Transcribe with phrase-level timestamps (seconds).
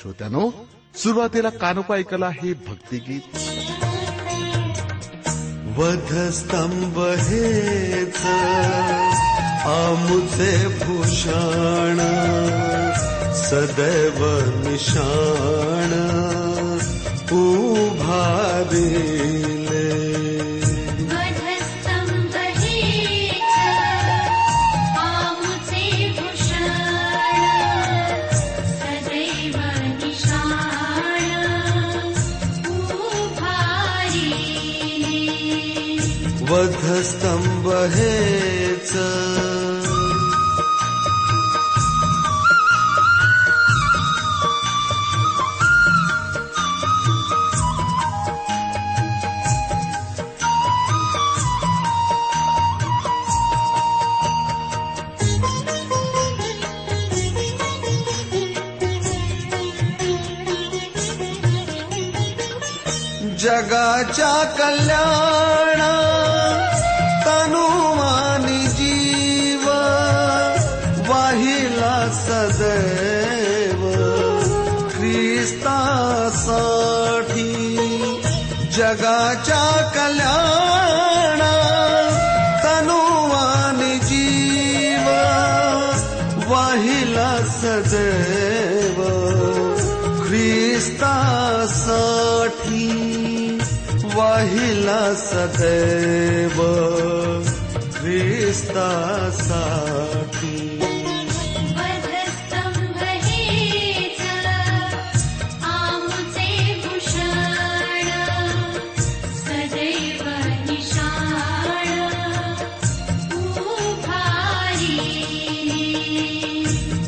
[0.00, 0.42] श्रोत्यानो
[1.02, 3.36] सुरुवातीला कानोपा ऐकला हे भक्तिगीत
[5.78, 8.20] वधस्तंभ हेच
[9.72, 10.52] आमुचे
[10.84, 12.00] भूषण
[13.42, 14.20] सदैव
[14.66, 15.92] निशाण
[17.40, 19.55] उभारिले
[37.06, 38.92] स्तंभ हेच.
[63.40, 65.80] जगाच्या कल्याण
[78.86, 81.40] जगाच्या कल्याण
[82.64, 85.08] तनुवानी जीव
[86.50, 89.02] वाहिला सदैव.
[90.28, 91.18] ख्रिस्तासाठी
[94.14, 96.62] वाहिला सदैव.
[97.94, 99.85] ख्रिस्तासाठी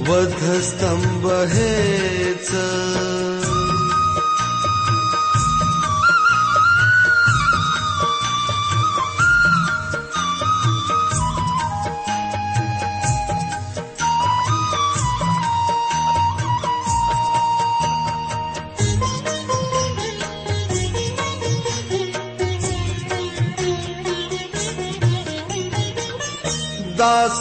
[0.08, 2.50] वधस्तंभ हेच
[26.98, 27.40] दास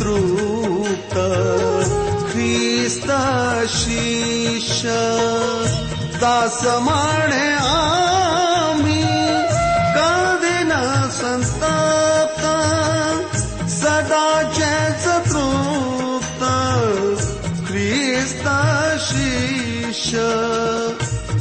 [0.00, 1.14] तृप्त
[2.32, 3.10] क्रिस्त
[3.74, 4.94] शिष्य
[6.22, 9.02] दासमाणे आमी
[9.96, 10.12] का
[10.44, 10.82] देना
[11.18, 12.44] संस्ताप्त
[13.76, 14.74] सदा चे
[15.04, 16.44] तृप्त
[17.68, 18.48] क्रिस्त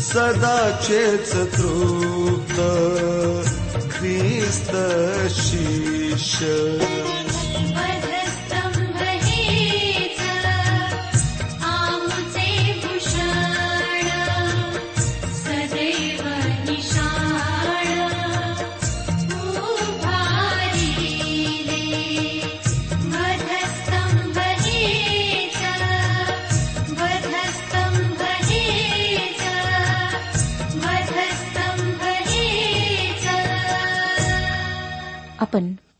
[0.10, 2.58] सदा चेच तृप्त
[3.94, 4.72] क्रिस्त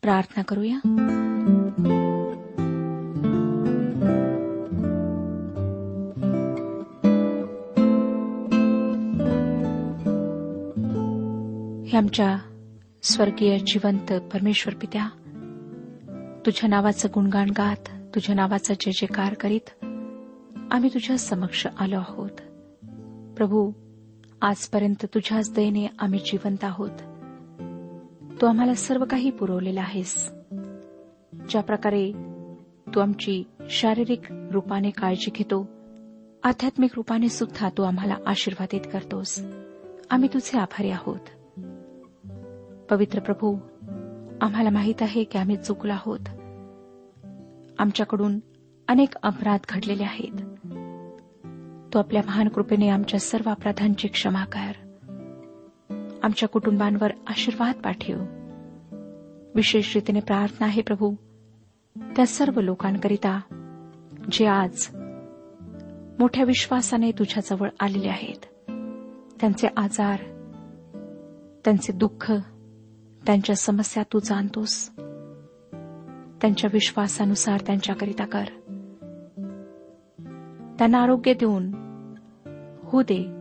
[0.10, 0.76] प्रार्थना करूया.
[11.88, 12.38] हे आमच्या
[13.04, 15.10] स्वर्गीय जिवंत परमेश्वर पित्या
[16.46, 19.86] तुझ्या नावाचं गुणगान गात तुझ्या नावाचा जय जयकार करीत
[20.72, 22.42] आम्ही तुझ्या समक्ष आलो आहोत.
[23.38, 23.72] प्रभू
[24.42, 27.09] आजपर्यंत तुझ्याच दयेने आम्ही जिवंत आहोत.
[28.42, 30.32] तू आम्हाला सर्व काही पुरवलेलं आहेस.
[31.50, 32.12] ज्या प्रकारे
[32.96, 35.70] तू आमची शारीरिक रूपाने काळजी घेतो
[36.44, 39.40] आध्यात्मिक रूपाने सुद्धा तू आम्हाला आशीर्वादित करतोस.
[40.10, 41.20] आम्ही तुझे आभारी आहोत.
[42.90, 43.58] पवित्र प्रभू
[44.42, 46.20] आम्हाला माहीत आहे की आम्ही चुकलो आहोत.
[47.80, 48.40] आमच्याकडून
[48.88, 50.34] अनेक अपराध घडलेले आहेत.
[51.94, 54.89] तू आपल्या महान कृपेने आमच्या सर्व अपराधांची क्षमा कर.
[56.24, 58.24] आमच्या कुटुंबांवर आशीर्वाद पाठव.
[59.56, 61.14] विशेष रीतीने प्रार्थना आहे प्रभू.
[62.16, 63.40] त्या सर्व लोकांकरिता
[64.32, 64.88] जे आज
[66.20, 68.46] मोठ्या विश्वासाने तुझ्याजवळ आलेले आहेत
[69.40, 70.20] त्यांचे आजार
[71.66, 72.32] त्यांचे दुःख
[73.26, 74.90] त्यांच्या समस्या तू जाणतोस.
[76.42, 78.44] त्यांच्या विश्वासानुसार त्यांच्याकरिता कर.
[80.80, 81.72] त्यांना आरोग्य देऊन
[82.84, 83.39] होऊ दे.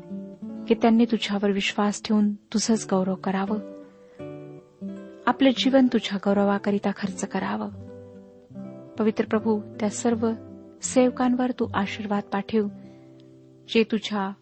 [0.69, 3.56] की त्यांनी तुझ्यावर विश्वास ठेवून तुझंच गौरव करावं.
[5.26, 7.69] आपलं जीवन तुझ्या गौरवाकरिता खर्च करावं.
[8.99, 10.31] पवित्र प्रभू त्या सर्व
[10.82, 12.69] सेवकांवर तू आशीर्वाद पाठव
[13.69, 14.32] जे तुझ्या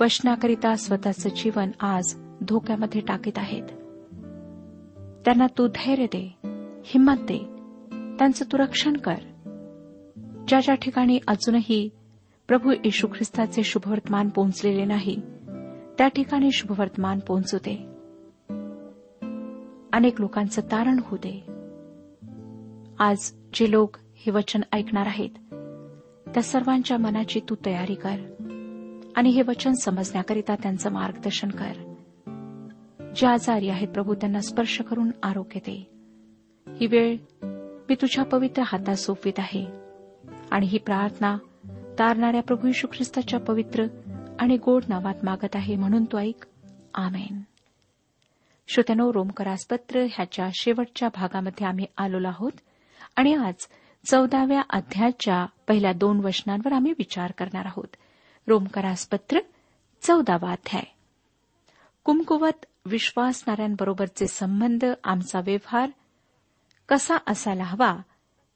[0.00, 3.62] वचनाकरिता स्वतःचं जीवन आज धोक्यामध्ये टाकीत आहेत.
[5.24, 6.36] त्यांना तू धैर्य दे
[6.84, 7.38] हिंमत दे
[8.18, 9.16] त्यांचं तू रक्षण कर.
[10.48, 11.88] ज्या ज्या ठिकाणी अजूनही
[12.48, 15.22] प्रभू येशू ख्रिस्ताचे शुभवर्तमान पोहोचलेले नाही
[15.98, 17.76] त्या ठिकाणी शुभवर्तमान पोहोचू दे.
[19.92, 21.44] अनेक लोकांचं तारण होऊ दे.
[22.98, 25.30] आज जे लोक हे वचन ऐकणार आहेत
[26.34, 28.16] त्या सर्वांच्या मनाची तू तयारी कर
[29.16, 31.94] आणि हे वचन समजण्याकरिता त्यांचं मार्गदर्शन कर.
[33.16, 35.90] जे आजारी आहेत प्रभू त्यांना स्पर्श करून आरोग्य दे.
[36.80, 37.16] ही वेळ
[37.88, 39.66] मी तुझ्या पवित्र हातात सोपवित आहे
[40.50, 41.36] आणि ही प्रार्थना
[41.98, 43.86] तारणाऱ्या प्रभू यशू ख्रिस्ताच्या पवित्र
[44.40, 46.46] आणि गोड नावात मागत आहे म्हणून तो ऐक.
[46.94, 47.40] आमेन.
[48.68, 52.52] श्रोत्यानो रोमकरासपत्र ह्याच्या शेवटच्या भागामध्ये आम्ही आलेलो आहोत
[53.16, 53.68] आणि आज
[54.04, 57.96] चौदाव्या अध्यायाच्या पहिल्या दोन वचनांवर आम्ही विचार करणार आहोत.
[58.48, 59.38] रोमकरासपत्र
[60.02, 60.82] चौदावा अध्याय.
[62.04, 65.90] कुमकुवत विश्वासणाऱ्यांबरोबरचे संबंध आमचा व्यवहार
[66.88, 67.96] कसा असायला हवा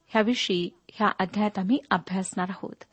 [0.06, 2.84] ह्याविषयी ह्या अध्यायात आम्ही अभ्यासणार आहोत.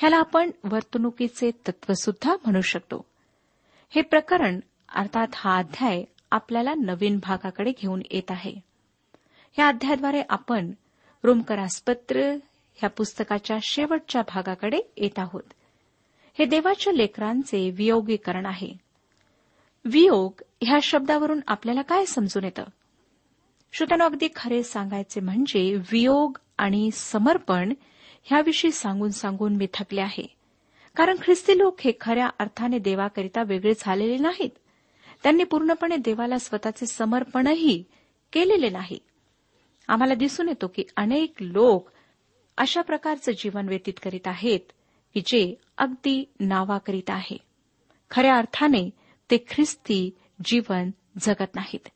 [0.00, 3.04] ह्याला आपण वर्तणुकीचे तत्व सुद्धा म्हणू शकतो.
[3.90, 8.54] हे प्रकरण अर्थात हा अध्याय आपल्याला नवीन भागाकडे घेऊन येत आहे.
[9.58, 10.70] या अध्यायाद्वारे आपण
[11.24, 12.36] रोमकरासपत्र
[12.74, 15.42] ह्या पुस्तकाच्या शेवटच्या भागाकडे येत आहोत.
[16.38, 18.72] हे देवाच्या लेकरांचे वियोगीकरण आहे.
[19.84, 22.64] वियोग ह्या शब्दावरून आपल्याला काय समजून येतं?
[23.72, 27.72] श्रोत्यानो अगदी खरे सांगायचे म्हणजे वियोग आणि समर्पण
[28.22, 30.36] ह्याविषयी सांगून सांगून मी थकले आहे.
[30.96, 34.50] कारण ख्रिस्ती लोक हे खऱ्या अर्थाने देवाकरिता वेगळे झालेले नाहीत.
[35.22, 37.84] त्यांनी पूर्णपणे देवाला स्वतःचे समर्पणही
[38.32, 38.98] केलेले नाही.
[39.88, 41.90] आम्हाला दिसून येतो की अनेक लोक
[42.56, 44.60] अशा प्रकारचं जीवन व्यतीत करीत आहेत
[45.14, 47.36] की जे अगदी नावाकरीत आहे.
[48.10, 48.90] खऱ्या अर्थाने
[49.30, 50.10] ते ख्रिस्ती
[50.44, 51.88] जीवन जगत नाहीत.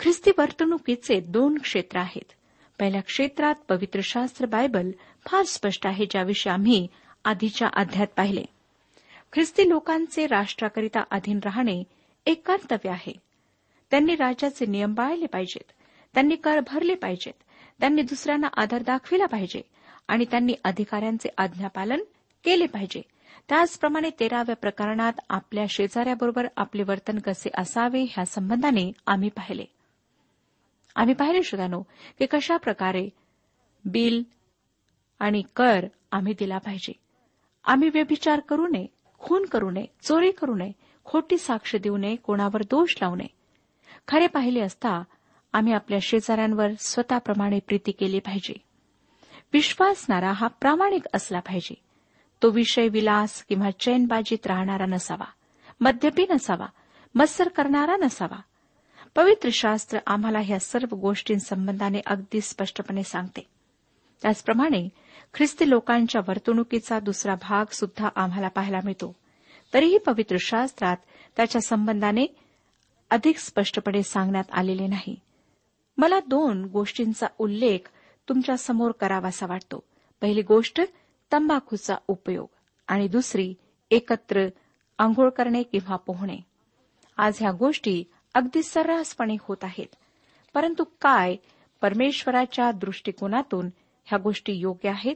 [0.00, 2.32] ख्रिस्ती वर्तणुकीचे दोन क्षेत्र आहेत.
[2.80, 4.90] पहिल्या क्षेत्रात पवित्र शास्त्र बायबल
[5.26, 6.86] फार स्पष्ट आहे ज्याविषयी आम्ही
[7.24, 8.44] आधीच्या अध्यात पाहिले.
[9.32, 11.84] ख्रिस्ती लोकांचे राष्ट्राकरिता अधीन राहणे
[12.26, 13.12] एक कर्तव्य आहे.
[13.90, 15.72] त्यांनी राज्याचे नियम पाळले पाहिजेत.
[16.14, 17.42] त्यांनी कर भरले पाहिजेत.
[17.80, 19.62] त्यांनी दुसऱ्यांना आदर दाखविला पाहिजे
[20.08, 22.00] आणि त्यांनी अधिकाऱ्यांचे आज्ञापालन
[22.44, 23.02] केले पाहिजे.
[23.48, 29.64] त्याचप्रमाणे तेराव्या प्रकरणात आपल्या शेजाऱ्याबरोबर आपले वर्तन कसे असावे ह्या संबंधाने आम्ही पाहिले.
[30.96, 31.82] आम्ही पाहिले श्रोतानो
[32.18, 33.08] की कशा प्रकारे
[33.84, 34.22] बिल
[35.22, 36.92] आणि कर आम्ही दिला पाहिजे.
[37.64, 38.86] आम्ही व्यभिचार करू नये
[39.18, 40.72] खून करू नये चोरी करू नये
[41.04, 43.26] खोटी साक्ष देऊ नये कोणावर दोष लावू नये.
[44.08, 45.02] खरे पाहिले असता
[45.52, 48.54] आम्ही आपल्या शेजाऱ्यांवर स्वतःप्रमाणे प्रीती केली पाहिजे.
[49.52, 51.74] विश्वासणारा हा प्रामाणिक असला पाहिजे.
[52.42, 55.26] तो विषय विलास किंवा चैनबाजीत राहणारा नसावा
[55.80, 56.66] मद्यपी नसावा
[57.14, 58.40] मत्सर करणारा नसावा.
[59.14, 63.46] पवित्र शास्त्र आम्हाला ह्या सर्व गोष्टींसंबंधाने अगदी स्पष्टपणे सांगते.
[64.22, 64.88] त्याचप्रमाणे
[65.34, 69.16] ख्रिस्ती लोकांच्या वर्तणुकीचा दुसरा भाग सुद्धा आम्हाला पाहायला मिळतो.
[69.74, 70.96] तरीही पवित्र शास्त्रात
[71.36, 72.26] त्याच्या संबंधाने
[73.10, 75.16] अधिक स्पष्टपणे सांगण्यात आलेले नाही.
[75.98, 77.78] मला दोन गोष्टींचा उल्लेख
[78.28, 79.84] तुमच्यासमोर करावासा वाटतो.
[80.20, 80.80] पहिली गोष्ट
[81.32, 82.46] तंबाखूचा उपयोग.
[82.88, 83.54] आणि दुसरी
[83.90, 84.48] एकत्र
[84.98, 86.36] आंघोळ करणे किंवा पोहणे.
[87.16, 89.94] आज ह्या गोष्टी अगदी सर्रासपणे होत आहेत.
[90.54, 91.36] परंतु काय
[91.80, 93.68] परमेश्वराच्या दृष्टिकोनातून
[94.04, 95.14] ह्या गोष्टी योग्य आहेत?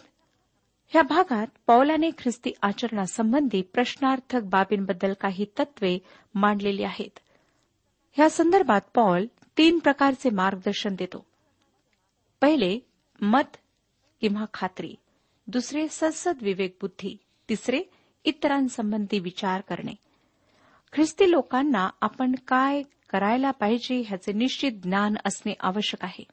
[0.88, 5.98] ह्या भागात पौलाने ख्रिस्ती आचरणासंबंधी प्रश्नार्थक बाबींबद्दल काही तत्वे
[6.34, 7.18] मांडलेली आहेत.
[8.12, 9.26] ह्या संदर्भात पॉल
[9.58, 11.26] तीन प्रकारचे मार्गदर्शन देतो.
[12.40, 12.78] पहिले
[13.20, 13.56] मत
[14.20, 14.94] किंवा खात्री.
[15.46, 17.16] दुसरे संसद विवेक बुद्धी.
[17.48, 17.82] तिसरे
[18.24, 19.94] इतरांसंबंधी विचार करणे.
[20.92, 26.24] ख्रिस्ती लोकांना आपण काय करायला पाहिजे ह्याचे निश्चित ज्ञान असणे आवश्यक आहे.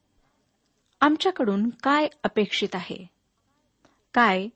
[1.03, 3.07] आमच्याकडून काय अपेक्षित आहे?
[4.13, 4.48] काय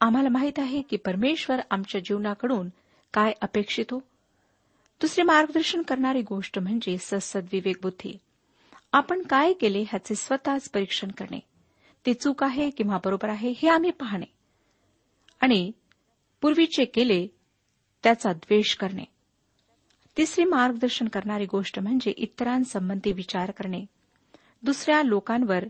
[0.00, 2.68] आम्हाला माहीत आहे की परमेश्वर आमच्या जीवनाकडून
[3.14, 3.98] काय अपेक्षित हो?
[5.24, 8.18] मार्गदर्शन करणारी गोष्ट म्हणजे सत्सद विवेक बुद्धी.
[8.92, 11.40] आपण काय केले ह्याचे स्वतःच परीक्षण करणे.
[12.06, 14.26] ते चूक आहे किंवा बरोबर आहे हे आम्ही पाहणे.
[15.40, 15.72] आणि
[16.40, 17.26] पूर्वीचे केले
[18.02, 19.04] त्याचा द्वेष करणे.
[20.16, 23.84] तिसरी मार्गदर्शन करणारी गोष्ट म्हणजे इतरांसंबंधी विचार करणे.
[24.62, 25.64] दुसऱ्या लोकांवर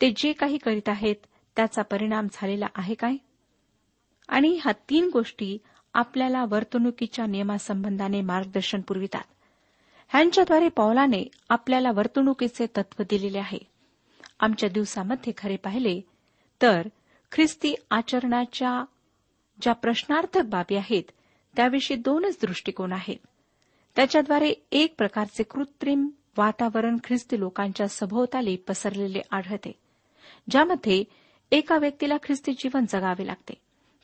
[0.00, 1.16] ते जे काही करीत आहेत
[1.56, 3.16] त्याचा परिणाम झालेला आहे काय?
[4.28, 5.58] आणि ह्या तीन गोष्टी
[5.94, 9.22] आपल्याला वर्तणुकीच्या नियमासंबंधाने मार्गदर्शन पुरवितात.
[10.08, 13.58] ह्यांच्याद्वारे पौलाने आपल्याला वर्तणुकीचे तत्व दिलेले आहे.
[14.40, 16.00] आमच्या दिवसामध्ये खरे पाहिले
[16.62, 16.88] तर
[17.32, 18.84] ख्रिस्ती आचरणाच्या
[19.62, 21.02] ज्या प्रश्नार्थक बाबी आहेत
[21.56, 23.26] त्याविषयी दोनच दृष्टिकोन आहेत.
[23.96, 29.83] त्याच्याद्वारे एक प्रकारचे कृत्रिम वातावरण ख्रिस्ती लोकांच्या सभोवताली पसरलेले आढळते.
[30.50, 31.04] ज्यामध्ये
[31.50, 33.54] एका व्यक्तीला ख्रिस्ती जीवन जगावे लागते.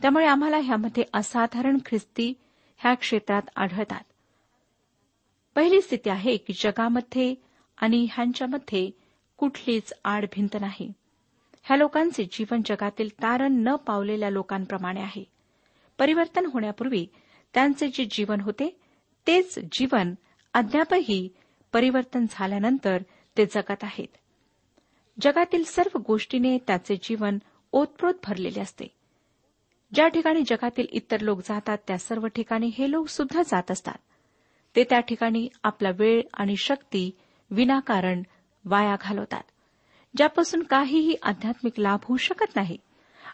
[0.03, 2.35] त्यामुळे आम्हाला ह्यामध्ये असाधारण ख्रिस्ती
[2.79, 4.01] ह्या क्षेत्रात आढळतात.
[5.55, 7.35] पहिली स्थिती आहे की जगामध्ये
[7.77, 8.91] आणि ह्यांच्यामध्ये
[9.37, 10.93] कुठलीच आडभिंत नाही.
[11.63, 15.25] ह्या लोकांचे जीवन जगातील तारण न पावलेल्या लोकांप्रमाणे आहे.
[15.99, 17.07] परिवर्तन होण्यापूर्वी
[17.55, 18.81] त्यांचे जे जीवन होते
[19.27, 20.15] तेच जीवन
[20.55, 21.29] अद्यापही
[21.73, 23.03] परिवर्तन झाल्यानंतर
[23.37, 24.09] ते जगत आहेत.
[25.21, 27.39] जगातील सर्व गोष्टीने त्याचे जीवन
[27.73, 28.85] ओतप्रोत भरलेले असते.
[29.95, 33.97] ज्या ठिकाणी जगातील इतर लोक जातात त्या सर्व ठिकाणी हे लोक सुद्धा जात असतात.
[34.77, 37.11] ते त्या ठिकाणी आपला वेळ आणि शक्ती
[37.50, 38.23] विनाकारण
[38.65, 39.43] वाया घालवतात
[40.17, 42.77] ज्यापासून काहीही आध्यात्मिक लाभ होऊ शकत नाही.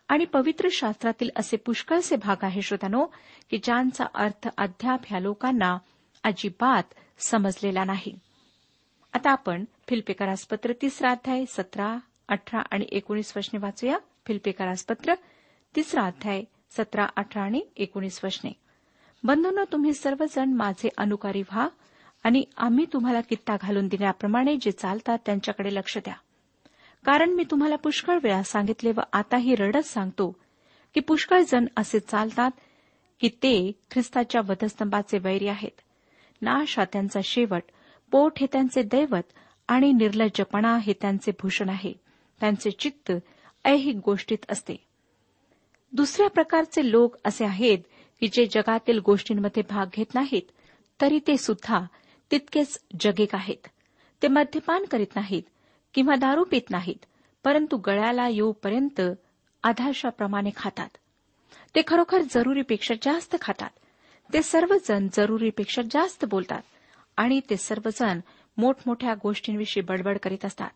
[0.09, 3.07] आणि पवित्र शास्त्रातील असे पुष्कळसे भाग आहे श्रोतानो
[3.51, 5.79] की ज्यांचा अर्थ अद्याप ह्या लोकांना
[6.25, 6.83] अजिबात
[7.19, 8.19] समजलेला नाही.
[9.17, 13.99] आता आपण फिल्पेकरासपत्र तिसरा अध्याय सतरा अठरा आणि एकोणीस वचने वाचूया.
[14.27, 15.15] फिल्पेकरासपत्र
[15.77, 18.53] तिसरा अध्याय सतरा अठरा आणि एकोणीस वचने
[19.25, 21.69] बंधूंनो तुम्ही सर्वजण माझे अनुकारी व्हा
[22.25, 26.15] आणि आम्ही तुम्हाला कित्ता घालून दिल्याप्रमाणे जे चालतात त्यांच्याकडे लक्ष द्या.
[27.05, 30.37] कारण मी तुम्हाला पुष्कळ वेळा सांगितले व आताही रडत सांगतो
[30.95, 32.51] की पुष्कळ जण असे चालतात
[33.21, 35.81] की ते ख्रिस्ताच्या वधस्तंभाचे वैरी आहेत.
[36.43, 37.63] नाश हा त्यांचा शेवट
[38.11, 39.33] पोट हे त्यांचे दैवत
[39.69, 41.93] आणि निर्लज्जपणा हे त्यांचे भूषण आहे.
[42.41, 43.13] त्यांचे चित्त
[43.65, 44.77] ऐहिक गोष्टीत असते.
[45.93, 47.79] दुसऱ्या प्रकारचे लोक असे आहेत
[48.21, 50.43] की जे जगातील गोष्टींमध्ये भाग घेत नाहीत
[51.01, 51.81] तरी ते सुद्धा
[52.31, 53.67] तितकेच जगेक आहेत.
[54.23, 55.43] ते मद्यपान करीत नाहीत
[55.95, 57.05] किंवा दारू पित नाहीत
[57.45, 59.01] परंतु गळ्याला येऊपर्यंत
[59.63, 60.89] आधाशाप्रमाणे खातात.
[61.75, 63.71] ते खरोखर जरुरीपेक्षा जास्त खातात.
[64.33, 66.63] ते सर्वजण जरुरीपेक्षा जास्त बोलतात.
[67.17, 68.21] आणि ते सर्वजण
[68.57, 70.71] मोठमोठ्या गोष्टींविषयी बडबड करीत असतात.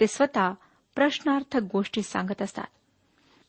[0.00, 0.52] ते स्वतः
[0.94, 2.66] प्रश्नार्थक गोष्टी सांगत असतात.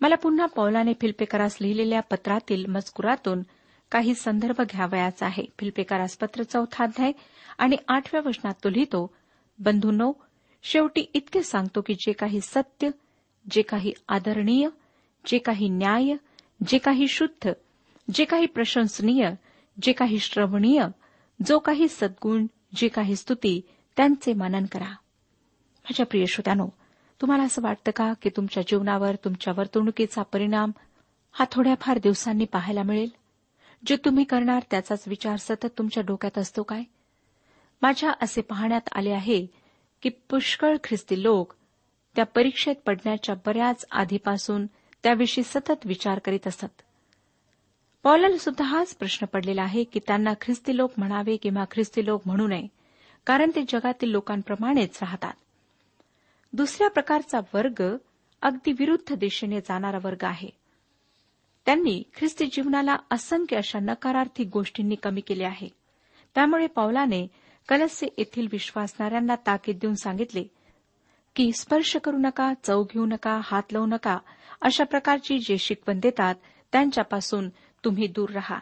[0.01, 3.41] मला पुन्हा पौलाने फिल्पेकरास लिहिलेल्या पत्रातील मजकुरातून
[3.91, 5.45] काही संदर्भ घ्यावयाचा आहे.
[5.59, 7.11] फिल्पेकरास पत्र चौथा अध्याय
[7.57, 9.15] आणि आठव्या वचनात तो लिहितो
[9.59, 10.11] बंधूंनो
[10.63, 12.89] शेवटी इतके सांगतो की जे काही सत्य
[13.51, 14.69] जे काही आदरणीय
[15.25, 16.13] जे काही न्याय
[16.67, 17.51] जे काही शुद्ध
[18.13, 19.29] जे काही प्रशंसनीय
[19.81, 20.83] जे काही श्रवणीय
[21.45, 23.61] जो काही सद्गुण जी काही स्तुती
[23.97, 24.89] त्यांचे मनन करा.
[25.85, 26.67] माझ्या प्रिय श्रोत्यानो
[27.21, 30.71] तुम्हाला असं वाटतं का की तुमच्या जीवनावर तुमच्या वर्तणुकीचा परिणाम
[31.31, 33.09] हा थोड्याफार दिवसांनी पाहायला मिळेल?
[33.85, 36.83] जे तुम्ही करणार त्याचाच विचार सतत तुमच्या डोक्यात असतो काय?
[37.81, 39.47] माझ्या असे पाहण्यात आले आहे
[40.01, 41.53] की पुष्कळ ख्रिस्ती लोक
[42.15, 44.65] त्या परीक्षेत पडण्याच्या बऱ्याच आधीपासून
[45.03, 46.81] त्याविषयी सतत विचार करीत असत.
[48.03, 52.47] पॉलाला सुद्धा हाच प्रश्न पडलेला आहे की त्यांना ख्रिस्ती लोक म्हणावे किंवा ख्रिस्ती लोक म्हणू
[52.47, 52.67] नये
[53.25, 55.33] कारण ते जगातील लोकांप्रमाणेच राहतात.
[56.53, 57.97] दुसऱ्या प्रकारचा वर्ग
[58.41, 60.49] अगदी विरुद्ध दिशेने जाणारा वर्ग आहे.
[61.65, 65.67] त्यांनी ख्रिस्ती जीवनाला असंख्य अशा नकारार्थी गोष्टींनी कमी केले आहे.
[66.35, 67.27] त्यामुळे पौलाने
[67.69, 70.43] कलस्य येथील विश्वासणाऱ्यांना ताकीद देऊन सांगितले
[71.35, 74.17] की स्पर्श करू नका चव घेऊ नका हात लावू नका
[74.61, 76.35] अशा प्रकारची जे शिकवण देतात
[76.71, 77.49] त्यांच्यापासून
[77.85, 78.59] तुम्ही दूर रहा.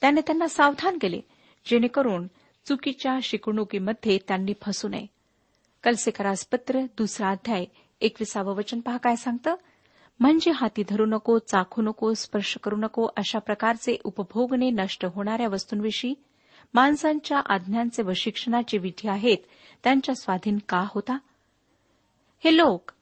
[0.00, 1.20] त्याने त्यांना सावधान केले
[1.66, 2.26] जेणेकरून
[2.66, 5.06] चुकीच्या शिकवणुकीमध्ये त्यांनी फसू नये.
[5.82, 7.64] कलसेकरास पत्र दुसरा अध्याय
[8.00, 9.54] एकविसावं वचन पहा काय सांगतं?
[10.20, 16.14] म्हणजे हाती धरू नको चाखू नको स्पर्श करू नको अशा प्रकारचे उपभोगने नष्ट होणाऱ्या वस्तूंविषयी.
[16.74, 19.38] माणसांच्या आज्ञांचे व शिक्षणाचे विधी आहेत
[19.84, 21.18] त्यांच्या स्वाधीन का होता?
[22.44, 22.92] हे लोक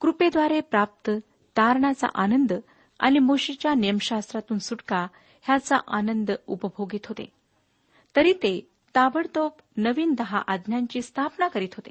[0.00, 1.10] कृपेद्वारे प्राप्त
[1.56, 2.52] तारणाचा आनंद
[3.00, 5.06] आणि मोशीच्या नियमशास्त्रातून सुटका
[5.42, 7.32] ह्याचा आनंद उपभोगित होते.
[8.16, 11.90] तरी ते ताबडतोब नवीन दहा आज्ञांची स्थापना करीत होते.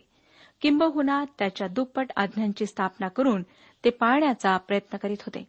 [0.61, 3.43] किंबहुना त्याच्या दुप्पट आज्ञांची स्थापना करून
[3.85, 5.47] ते पाळण्याचा प्रयत्न करीत होते.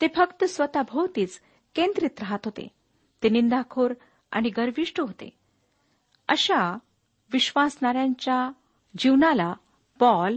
[0.00, 1.40] ते फक्त स्वतःभोवतीच
[1.74, 2.68] केंद्रित राहत होते.
[3.22, 3.94] ते निंदाखोर
[4.32, 5.30] आणि गर्विष्ट होते.
[6.28, 6.78] अशा
[7.32, 8.50] विश्वासणाऱ्यांच्या
[8.98, 9.54] जीवनाला
[9.98, 10.36] पॉल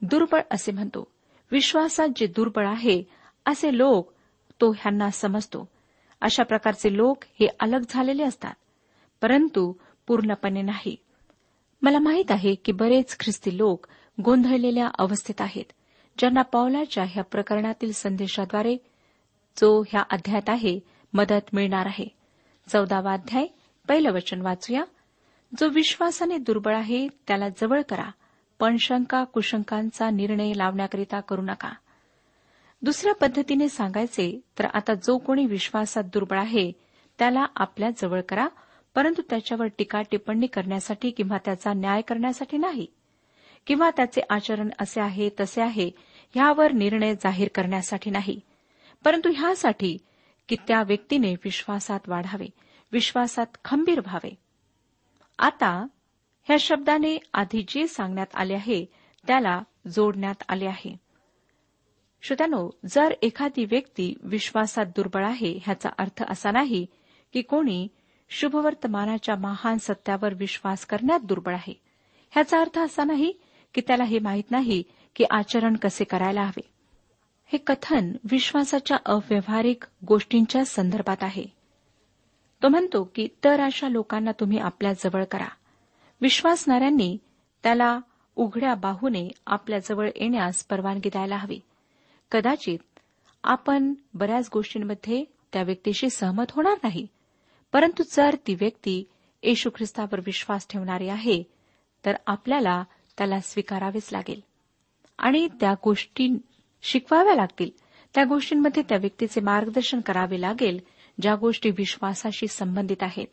[0.00, 1.08] दुर्बळ असे म्हणतो.
[1.52, 4.12] विश्वासात जे दुर्बळ आहे असे लोक
[4.60, 5.68] तो ह्यांना समजतो.
[6.20, 8.54] अशा प्रकारचे लोक हे अलग झालेले असतात
[9.22, 9.72] परंतु
[10.06, 10.96] पूर्णपणे नाही.
[11.82, 13.86] मला माहीत आहे की बरेच ख्रिस्ती लोक
[14.24, 15.64] गोंधळलेल्या अवस्थेत आहेत
[16.18, 18.76] ज्यांना पावलाच्या ह्या प्रकरणातील संदेशाद्वारे
[19.60, 20.80] जो ह्या अध्यायात आहे
[21.12, 22.06] मदत मिळणार आहे.
[22.68, 23.46] चौदावा अध्याय
[23.88, 24.84] पहिलं वचन वाचूया.
[25.58, 28.10] जो विश्वासाने दुर्बळ आहे त्याला जवळ करा
[28.58, 31.72] पण शंका कुशंकांचा निर्णय लावण्याकरिता करू नका.
[32.84, 36.72] दुसऱ्या पद्धतीने सांगायचे तर आता जो कोणी विश्वासात दुर्बळ आहे
[37.18, 38.48] त्याला आपल्या जवळ करा
[38.94, 42.86] परंतु त्याच्यावर टीका टिप्पणी करण्यासाठी किंवा त्याचा न्याय करण्यासाठी नाही.
[43.66, 45.90] किंवा त्याचे आचरण असे आहे तसे आहे
[46.34, 48.40] ह्यावर निर्णय जाहीर करण्यासाठी नाही.
[49.04, 49.98] परंतु ह्यासाठी
[50.48, 52.46] की त्या व्यक्तीने विश्वासात वाढावे
[52.92, 54.34] विश्वासात खंबीर व्हावे.
[55.38, 55.86] आता
[56.44, 58.84] ह्या शब्दाने आधी जे सांगण्यात आले आहे
[59.26, 61.03] त्याला जोडण्यात आले आहे.
[62.24, 66.86] श्रोत्यानो जर एखादी व्यक्ती विश्वासात दुर्बळ आहे ह्याचा अर्थ असा नाही
[67.32, 67.88] की कोणी
[68.28, 71.80] शुभवर्तमानाच्या महान सत्यावर विश्वास करण्यात दुर्बळ आहे.
[72.30, 73.32] ह्याचा अर्थ असा नाही
[73.74, 74.82] की त्याला हे माहीत नाही
[75.16, 76.70] की आचरण कसे करायला हवे.
[77.46, 81.44] हे कथन विश्वासाच्या अव्यवहारिक गोष्टींच्या संदर्भात आहे.
[82.62, 85.48] तो म्हणतो की तर अशा लोकांना तुम्ही आपल्या जवळ करा.
[86.20, 87.18] विश्वासणाऱ्यांनी
[87.62, 88.00] त्याला
[88.36, 91.60] उघड्या बाहूने आपल्या जवळ येण्यास परवानगी द्यायला हवी.
[92.34, 92.78] कदाचित
[93.44, 97.06] आपण बऱ्याच गोष्टींमध्ये त्या व्यक्तीशी सहमत होणार नाही.
[97.72, 99.04] परंतु जर ती व्यक्ती
[99.42, 101.42] येशू ख्रिस्तावर विश्वास ठेवणारी आहे
[102.04, 102.84] तर आपल्याला
[103.18, 104.40] त्याला स्वीकारावेच लागेल.
[105.18, 106.36] आणि त्या गोष्टी
[106.82, 107.70] शिकवाव्या लागतील.
[108.14, 110.80] त्या गोष्टींमध्ये त्या व्यक्तीचे मार्गदर्शन करावे लागेल
[111.22, 113.26] ज्या गोष्टी विश्वासाशी संबंधित आहेत.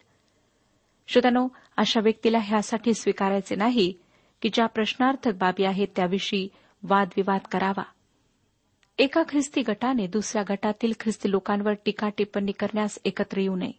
[1.07, 3.93] श्रोत्यानो अशा व्यक्तीला ह्यासाठी स्वीकारायचे नाही
[4.41, 6.47] की ज्या प्रश्नार्थक बाबी आहेत त्याविषयी
[6.83, 7.83] वादविवाद करावा.
[8.97, 13.71] एका ख्रिस्ती गटाने दुसऱ्या गटातील ख्रिस्ती लोकांवर टीका टिप्पणी करण्यास एकत्र येऊ नये.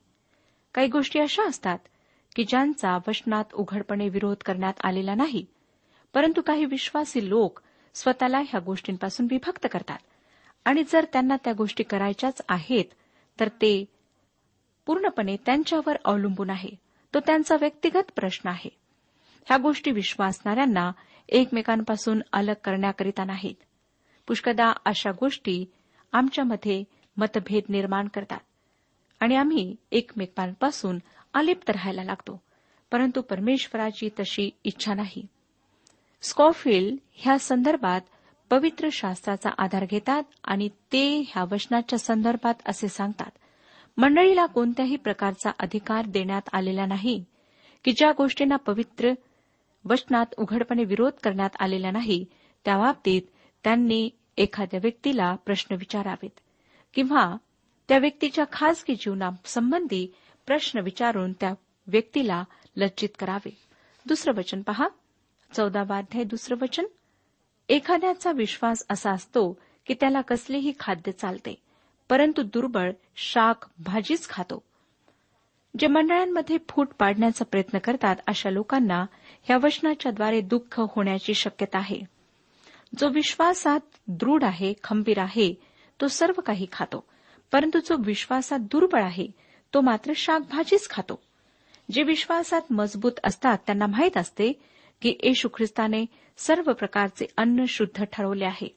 [0.75, 1.79] काही गोष्टी अशा असतात
[2.37, 5.47] की ज्यांचा वचनात उघडपणे विरोध करण्यात आलेला नाही
[6.15, 7.61] परंतु काही विश्वासी लोक
[7.95, 9.99] स्वतःला ह्या गोष्टींपासून विभक्त करतात.
[10.65, 12.85] आणि जर त्यांना त्या गोष्टी करायच्याच आहेत
[13.41, 13.85] तर ते
[14.87, 16.71] पूर्णपणे त्यांच्यावर अवलंबून आहे.
[17.15, 18.71] तो त्यांचा व्यक्तिगत प्रश्न आहे.
[19.47, 20.93] ह्या गोष्टी विश्वासणाऱ्यांना
[21.29, 23.55] एकमेकांपासून अलग करण्याकरिता नाहीत.
[24.27, 25.65] पुष्कदा अशा गोष्टी
[26.13, 26.85] आमच्यामध्ये
[27.17, 28.41] मतभेद निर्माण करतात.
[29.21, 30.99] आणि आम्ही एकमेकांपासून
[31.35, 32.41] अलिप्त राहायला लागतो
[32.93, 35.27] परंतु परमेश्वराची तशी इच्छा नाही.
[36.23, 38.01] स्कॉफिल्ड ह्या संदर्भात
[38.51, 43.31] पवित्र शास्त्राचा आधार घेतात आणि ते ह्या वचनाच्या संदर्भात असे सांगतात.
[43.97, 47.25] मंडळीला कोणत्याही प्रकारचा अधिकार देण्यात आलेला नाही
[47.85, 49.13] की ज्या गोष्टींना पवित्र
[49.85, 52.25] वचनात उघडपणे विरोध करण्यात आलेला नाही
[52.65, 53.23] त्या बाबतीत
[53.65, 56.41] त्यांनी एखाद्या व्यक्तीला प्रश्न विचारावेत
[56.95, 57.37] किंवा
[57.89, 60.15] त्या व्यक्तीच्या खासगी जीवनासंबंधी
[60.47, 61.55] प्रश्न विचारून त्या
[61.87, 62.45] व्यक्तीला
[62.77, 63.57] लज्जित करावे.
[64.07, 64.89] दुसरं वचन पहा.
[65.57, 66.85] चौदा अध्याय दुसरं वचन.
[67.69, 71.63] एखाद्याचा विश्वास असा असतो की त्याला कसलेही खाद्य चालते
[72.09, 74.63] परंतु दुर्बळ शाक भाजीच खातो.
[75.79, 79.07] जे मंडळांमध्ये फूट पाडण्याचा प्रयत्न करतात अशा लोकांना
[79.43, 82.12] ह्या वचनाच्याद्वारे दुःख होण्याची शक्यता आहे.
[82.99, 85.55] जो विश्वासात दृढ आहे खंबीर आहे
[86.01, 87.05] तो सर्व काही खातो.
[87.53, 89.27] परंतु जो विश्वासात दुर्बळ आहे
[89.75, 91.23] तो मात्र शाकभाजीच खातो.
[91.91, 94.53] जे विश्वासात मजबूत असतात त्यांना माहीत असते
[95.03, 96.05] की येशू ख्रिस्ताने
[96.37, 98.77] सर्व प्रकारचे अन्न शुद्ध ठरवले आहे.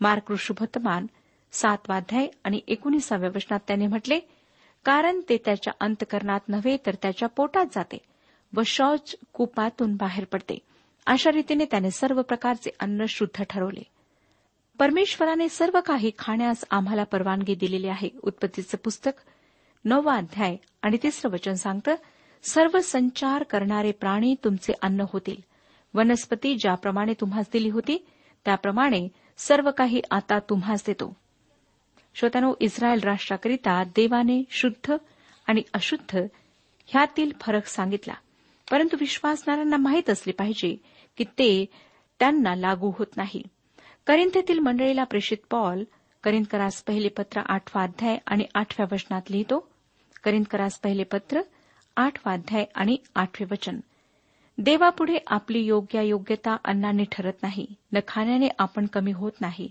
[0.00, 1.06] मार्क ऋषुभतमान
[1.52, 4.20] सातवाध्याय आणि एकोणीसाव्या वचनात त्याने म्हटले
[4.84, 7.98] कारण ते त्याच्या अंतकरणात नव्हे तर त्याच्या पोटात जाते
[8.56, 10.58] व शौच कुपातून बाहेर पडते.
[11.08, 13.82] अशा रीतीने त्याने सर्व प्रकारचे अन्न शुद्ध ठरवले.
[14.78, 18.08] परमेश्वराने सर्व काही खाण्यास आम्हाला परवानगी दिलेली आहे.
[18.22, 19.10] उत्पत्तीचं पुस्तक
[19.84, 21.94] नववा अध्याय आणि तिसरं वचन सांगतं
[22.42, 25.36] सर्व संचार करणारे प्राणी तुमचे अन्न होतील.
[25.94, 28.06] वनस्पती ज्याप्रमाणे तुम्हास दिली होती
[28.44, 31.16] त्याप्रमाणे सर्व काही आता तुम्हास देतो.
[32.14, 34.94] श्रोत्यानो इस्रायल राष्ट्राकरिता देवाने शुद्ध
[35.46, 36.18] आणि अशुद्ध
[36.86, 38.14] ह्यातील फरक सांगितला.
[38.70, 40.76] परंतु विश्वासणाऱ्यांना माहीत असले पाहिजे
[41.18, 41.66] की ते
[42.18, 43.42] त्यांना लागू होत नाही.
[44.06, 45.84] करिंथेतील मंडळीला प्रेषित पॉल
[46.24, 49.68] करिंदकरास पहिले पत्र आठवा अध्याय आणि आठव्या वचनात लिहितो.
[50.24, 51.40] करिंदकरास पहिले पत्र
[51.96, 53.80] आठवा अध्याय आणि आठवे वचन.
[54.58, 57.66] देवापुढे आपली योग्य योग्यता अन्नाने ठरत नाही.
[57.92, 59.70] न खाण्याने आपण कमी होत नाही.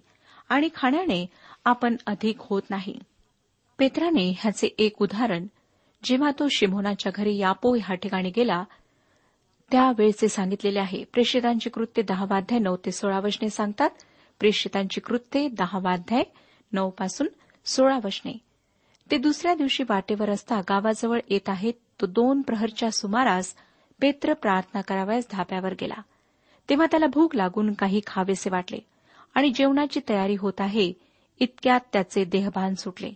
[0.50, 1.26] आणि खाण्याने
[1.66, 3.00] आपण अधिक होत नाही.
[3.80, 5.48] पेत्राने ह्याचे एक उदाहरण
[6.04, 8.64] जेव्हा तो शिमोनाच्या घरी यापो ह्या ठिकाणी गेला
[9.72, 11.04] त्यावेळचे सांगितलेले आहे.
[11.04, 13.90] प्रेषितांची कृत्य दहावाध्याय नऊ ते सोळा वचने सांगतात.
[14.40, 16.24] प्रेषितांची कृत्ये दहावाध्याय
[16.72, 17.28] नऊ पासून
[17.66, 18.38] सोळा वचने.
[19.12, 23.56] ते दुसऱ्या दिवशी वाटेवर असता गावाजवळ येत आहेत तो दोन प्रहरच्या सुमारास
[24.02, 26.02] पेत्र प्रार्थना करावयास धाब्यावर गेला.
[26.70, 28.80] तेव्हा त्याला भूक लागून काही खावेसे वाटले
[29.36, 30.94] आणि जेवणाची तयारी होत आहे
[31.40, 33.12] इतक्यात त्याचे देहभान सुटले.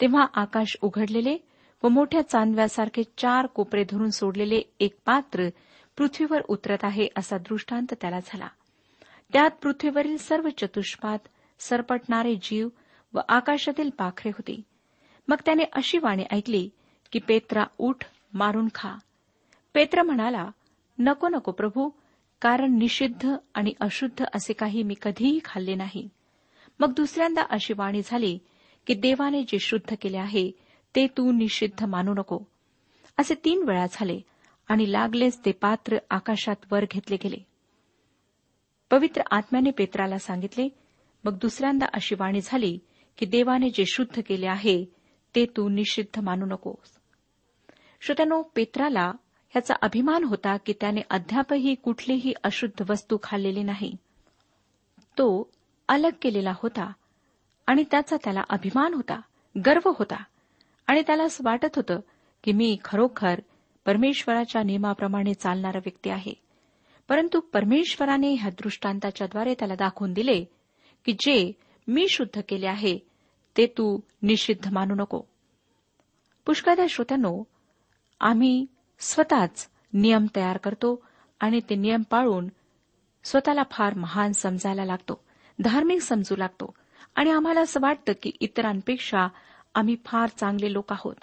[0.00, 1.36] तेव्हा आकाश उघडलेले
[1.82, 5.48] व मोठ्या चांदव्यासारखे चार कोपरे धरून सोडलेले एक पात्र
[5.96, 8.48] पृथ्वीवर उतरत आहे असा दृष्टांत त्याला झाला.
[9.32, 11.18] त्यात पृथ्वीवरील सर्व चतुष्पाद
[11.58, 12.68] सरपटणारे जीव
[13.14, 14.62] व आकाशातील पाखरे होती.
[15.28, 16.70] मग त्याने अशी वाणी ऐकली
[17.12, 17.96] की पेत्रा उठ
[18.32, 18.94] मारून खा.
[19.74, 20.50] पेत्र म्हणाला
[20.98, 21.90] नको नको प्रभू
[22.40, 26.08] कारण निषिद्ध आणि अशुद्ध असे काही मी कधीही खाल्ले नाही.
[26.80, 28.38] मग दुसऱ्यांदा अशी वाणी झाली
[28.86, 30.50] की देवाने जे शुद्ध केले आहे
[30.96, 32.38] ते तू निषिद्ध मानू नको.
[33.18, 34.20] असे तीन वेळा झाले.
[34.72, 37.36] आणि लागलेच ते पात्र आकाशात वर घेतले गेले.
[38.90, 40.68] पवित्र आत्म्याने पेत्राला सांगितले
[41.24, 42.78] मग दुसऱ्यांदा अशी वाणी झाली
[43.18, 44.84] की देवाने जे शुद्ध केले आहे
[45.34, 46.96] ते तू निषिद्ध मानू नकोस.
[48.00, 49.12] श्रोत्यानो पेत्राला
[49.56, 53.96] याचा अभिमान होता की त्याने अद्यापही कुठलीही अशुद्ध वस्तू खाल्लेली नाही.
[55.18, 55.50] तो
[55.88, 56.92] अलग केलेला होता
[57.66, 59.20] आणि त्याचा त्याला अभिमान होता
[59.66, 60.24] गर्व होता
[60.86, 62.00] आणि त्याला असं वाटत होतं
[62.44, 63.40] की मी खरोखर
[63.86, 66.34] परमेश्वराच्या नियमाप्रमाणे चालणारा व्यक्ती आहे.
[67.08, 70.44] परंतु परमेश्वराने ह्या दृष्टांताच्याद्वारे त्याला दाखवून दिले
[71.04, 71.52] की जे
[71.88, 72.98] मी शुद्ध केले आहे
[73.56, 75.22] ते तू निषिद्ध मानू नको.
[76.46, 77.44] पुष्कळदा श्रोत्यानो
[78.20, 78.66] आम्ही
[78.98, 81.04] स्वतःच नियम तयार करतो
[81.40, 82.48] आणि ते नियम पाळून
[83.24, 85.24] स्वतःला फार महान समजायला लागतो
[85.60, 86.74] धार्मिक समजू लागतो
[87.14, 89.28] आणि आम्हाला असं वाटतं की इतरांपेक्षा
[89.74, 91.14] आम्ही फार चांगले लोक आहोत.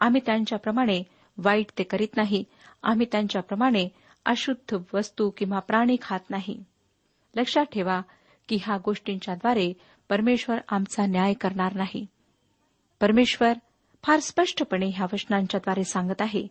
[0.00, 1.02] आम्ही त्यांच्याप्रमाणे
[1.44, 2.44] वाईट ते करीत नाही.
[2.82, 3.88] आम्ही त्यांच्याप्रमाणे
[4.24, 6.64] अशुद्ध वस्तू किंवा प्राणी खात नाही.
[7.36, 8.00] लक्षात ठेवा
[8.48, 9.72] की ह्या गोष्टींच्याद्वारे
[10.08, 12.06] परमेश्वर आमचा न्याय करणार नाही.
[13.00, 13.52] परमेश्वर
[14.02, 16.46] फार स्पष्टपणे ह्या वचनांच्याद्वारे सांगत आहे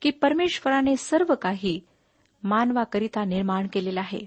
[0.00, 1.80] की परमेश्वराने सर्व काही
[2.42, 4.20] मानवाकरिता निर्माण केलेलं आहे.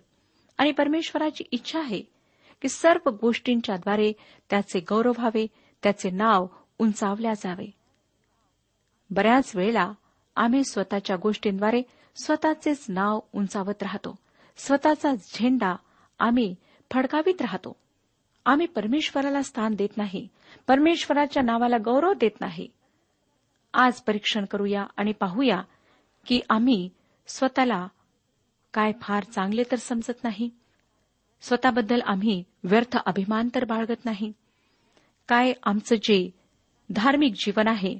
[0.58, 2.02] आणि परमेश्वराची इच्छा आहे
[2.62, 4.14] की सर्व गोष्टींच्याद्वारे
[4.50, 5.48] त्याचे गौरव व्हावे
[5.84, 6.48] त्याचे नाव
[6.80, 7.72] उंचावल्या जावे.
[9.10, 9.92] बऱ्याच वेळेला
[10.36, 11.82] आम्ही स्वतःच्या गोष्टींद्वारे
[12.16, 14.16] स्वतःचेच नाव उंचावत राहतो.
[14.58, 15.76] स्वतःचा झेंडा
[16.20, 16.56] आम्ही
[16.92, 17.76] फडकावित राहतो.
[18.46, 20.28] आम्ही परमेश्वराला स्थान देत नाही
[20.68, 22.68] परमेश्वराच्या नावाला गौरव देत नाही.
[23.74, 25.62] आज परीक्षण करूया आणि पाहूया
[26.26, 26.90] की आम्ही
[27.28, 27.88] स्वतःला
[28.74, 30.50] काय फार चांगले तर समजत नाही?
[31.42, 34.32] स्वतःबद्दल आम्ही व्यर्थ अभिमान तर बाळगत नाही?
[35.28, 36.30] काय आमचं जे
[36.90, 38.00] धार्मिक जीवन आहे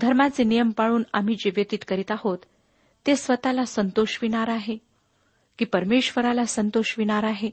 [0.00, 2.38] धर्माचे नियम पाळून आम्ही जे व्यतीत करीत आहोत
[3.06, 4.76] ते स्वतःला संतोषविणार आहे
[5.58, 7.50] की परमेश्वराला संतोषविणार आहे?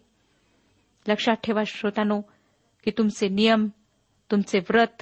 [1.08, 2.22] लक्षात ठेवा श्रोतानो
[2.84, 3.68] की तुमचे नियम
[4.32, 5.02] तुमचे व्रत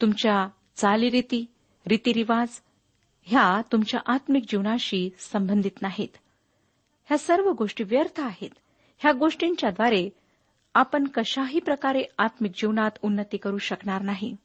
[0.00, 1.46] तुमच्या चालीरीती
[1.86, 2.48] रीतिरिवाज
[3.22, 6.16] ह्या तुमच्या आत्मिक जीवनाशी संबंधित नाहीत.
[7.06, 8.50] ह्या सर्व गोष्टी व्यर्थ आहेत.
[8.98, 10.10] ह्या गोष्टींच्याद्वारे
[10.74, 14.36] आपण कशाही प्रकारे आत्मिक जीवनात उन्नती करू शकणार नाही.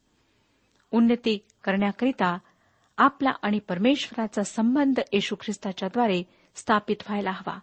[0.92, 2.38] उन्नती करण्याकरिता
[2.98, 6.22] आपला आणि परमेश्वराचा संबंध येशू ख्रिस्ताच्याद्वारे
[6.54, 7.58] स्थापित व्हायला हवा.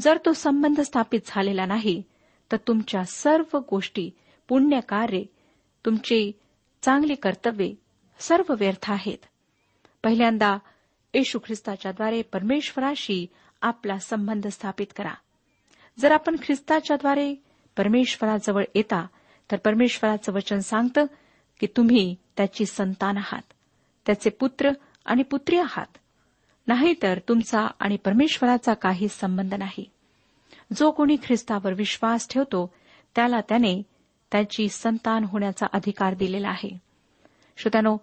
[0.00, 2.02] जर तो संबंध स्थापित झालेला नाही
[2.52, 4.10] तर तुमच्या सर्व गोष्टी
[4.48, 5.22] पुण्य कार्य
[5.84, 6.32] तुमची
[6.82, 7.74] चांगली कर्तव्ये
[8.18, 9.18] सर्व व्यर्थ आहेत.
[10.04, 10.58] पहिल्यांदा
[11.14, 13.26] येशू ख्रिस्ताच्याद्वारे परमेश्वराशी
[13.62, 15.14] आपला संबंध स्थापित करा.
[15.98, 17.34] जर आपण ख्रिस्ताच्याद्वारे
[17.76, 19.06] परमेश्वराजवळ येता
[19.50, 21.04] तर परमेश्वराचं वचन सांगतं
[21.62, 23.52] की तुम्ही त्याची संतान आहात
[24.06, 24.70] त्याचे पुत्र
[25.04, 25.98] आणि पुत्री आहात.
[26.66, 29.90] नाहीतर तुमचा आणि परमेश्वराचा काही संबंध नाही.
[30.76, 32.74] जो कोणी ख्रिस्तावर विश्वास ठेवतो
[33.14, 33.82] त्याला त्याने
[34.32, 36.78] त्याची संतान होण्याचा अधिकार दिलेला आहे.
[37.56, 37.96] श्रोत्यानो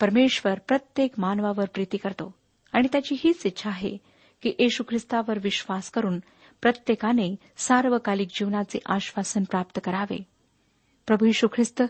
[0.00, 2.34] परमेश्वर प्रत्येक मानवावर प्रीती करतो
[2.72, 3.96] आणि त्याची हीच इच्छा आहे
[4.42, 6.18] की येशू ख्रिस्तावर विश्वास करून
[6.62, 10.22] प्रत्येकाने सार्वकालिक जीवनाचे आश्वासन प्राप्त करावे.
[11.06, 11.82] प्रभू येशू ख्रिस्त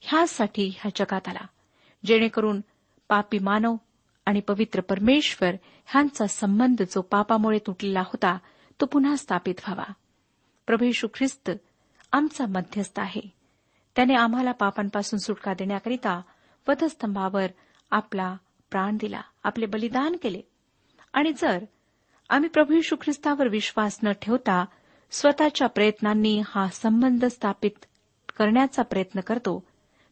[0.00, 1.46] ह्यासाठी ह्या जगात आला.
[2.06, 2.60] जेणेकरून
[3.08, 3.76] पापी मानव
[4.26, 5.54] आणि पवित्र परमेश्वर
[5.86, 8.38] ह्यांचा संबंध जो पापामुळे तुटलेला होता
[8.80, 9.92] तो पुन्हा स्थापित व्हावा.
[10.66, 11.50] प्रभू येशू ख्रिस्त
[12.12, 13.20] आमचा मध्यस्थ आहे.
[13.96, 16.22] त्याने आम्हाला पापांपासून सुटका देण्याकरिता
[16.68, 17.46] वधस्तंभावर
[17.90, 18.36] आपला
[18.70, 20.40] प्राण दिला आपले बलिदान केले.
[21.12, 21.64] आणि जर
[22.28, 24.64] आम्ही प्रभू ख्रिस्तावर विश्वास न ठेवता
[25.10, 27.84] स्वतःच्या प्रयत्नांनी हा संबंध स्थापित
[28.38, 29.66] करण्याचा प्रयत्न करतो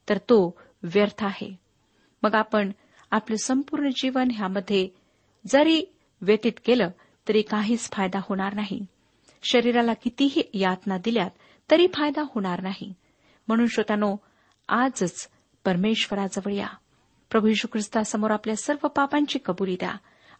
[0.08, 1.56] तर तो व्यर्थ आहे.
[2.22, 2.72] मग आपण
[3.10, 4.88] आपलं संपूर्ण जीवन ह्यामध्ये
[5.46, 5.82] जरी
[6.20, 6.90] व्यतीत केलं
[7.28, 8.86] तरी काहीच फायदा होणार नाही.
[9.42, 11.30] शरीराला कितीही यातना दिल्यात
[11.70, 12.94] तरी फायदा होणार नाही.
[13.48, 14.16] म्हणून श्रोतानो
[14.68, 15.30] आजच
[15.64, 16.68] परमेश्वराजवळ या.
[17.30, 19.92] प्रभू यशू ख्रिस्तासमोर आपल्या सर्व पापांची कबुली द्या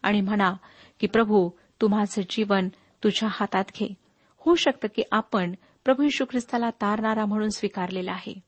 [0.02, 0.52] आणि म्हणा
[1.00, 1.50] की प्रभू
[1.80, 2.68] तू माझं जीवन
[3.04, 3.94] तुझ्या हातात घे.
[4.38, 8.40] होऊ शकतं की आपण प्रभू यशू ख्रिस्ताला तारणारा म्हणून स्वीकारलेला आहे.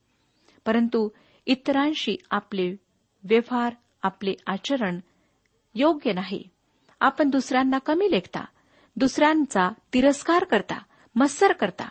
[0.67, 1.09] परंतु
[1.47, 2.77] इतरांशी आपले
[3.25, 5.01] व्यवहार आपले आचरण
[5.75, 6.49] योग्य नाही.
[7.01, 8.45] आपण दुसऱ्यांना कमी लेखता
[8.97, 10.79] दुसऱ्यांचा तिरस्कार करता
[11.15, 11.89] मत्सर करता.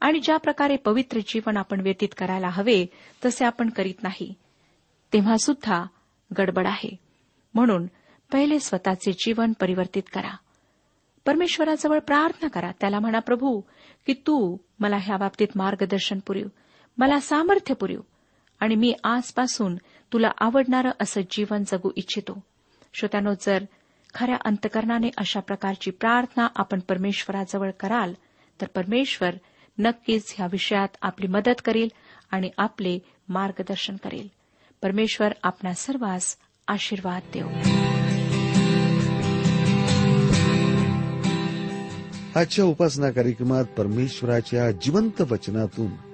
[0.00, 2.86] आणि ज्या प्रकारे पवित्र जीवन आपण व्यतीत करायला हवे
[3.24, 4.34] तसे आपण करीत नाही.
[5.12, 5.84] तेव्हा सुद्धा
[6.38, 6.96] गडबड आहे.
[7.54, 7.86] म्हणून
[8.32, 10.36] पहिले स्वतःचे जीवन परिवर्तित करा.
[11.26, 12.70] परमेश्वराजवळ प्रार्थना करा.
[12.80, 13.60] त्याला म्हणा प्रभू
[14.06, 16.48] की तू मला ह्या बाबतीत मार्गदर्शन पुरू
[16.98, 18.00] मला सामर्थ्य पुरव
[18.60, 19.76] आणि मी आजपासून
[20.12, 22.40] तुला आवडणारं असं जीवन जगू इच्छितो.
[22.94, 23.64] श्रोत्यानो जर
[24.14, 28.12] खऱ्या अंतकरणाने अशा प्रकारची प्रार्थना आपण परमेश्वराजवळ कराल
[28.60, 29.30] तर परमेश्वर
[29.78, 31.88] नक्कीच ह्या विषयात आपली मदत करेल
[32.30, 34.28] आणि आपले मार्गदर्शन करेल.
[34.82, 36.36] परमेश्वर आपणा सर्वांस
[36.68, 37.48] आशीर्वाद देऊ
[42.36, 46.13] आजच्या उपासना कार्यक्रमात परमेश्वराच्या जिवंत वचनातून